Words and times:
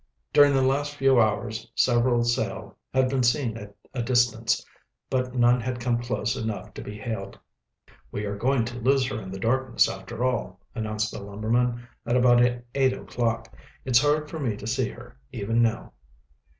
During 0.33 0.55
the 0.55 0.63
last 0.63 0.95
few 0.95 1.21
hours 1.21 1.71
several 1.75 2.23
sail 2.23 2.75
had 2.91 3.07
been 3.07 3.21
seen 3.21 3.55
at 3.55 3.75
a 3.93 4.01
distance, 4.01 4.65
but 5.11 5.35
none 5.35 5.61
had 5.61 5.79
come 5.79 6.01
close 6.01 6.35
enough 6.35 6.73
to 6.73 6.81
be 6.81 6.97
hailed. 6.97 7.37
"We 8.11 8.25
are 8.25 8.35
going 8.35 8.65
to 8.65 8.79
lose 8.79 9.05
her 9.09 9.21
in 9.21 9.29
the 9.29 9.37
darkness, 9.37 9.87
after 9.87 10.23
all," 10.23 10.59
announced 10.73 11.11
the 11.13 11.21
lumberman, 11.21 11.87
at 12.03 12.17
about 12.17 12.41
eight 12.73 12.93
o'clock. 12.93 13.55
"It's 13.85 13.99
hard 14.01 14.27
for 14.27 14.39
me 14.39 14.57
to 14.57 14.65
see 14.65 14.89
her, 14.89 15.19
even 15.31 15.61
now." 15.61 15.93